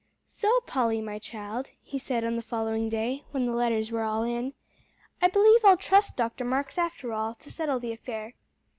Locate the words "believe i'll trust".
5.27-6.17